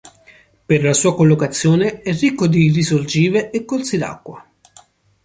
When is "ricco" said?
2.15-2.47